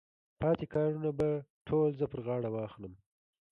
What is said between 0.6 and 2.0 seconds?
کارونه به ټول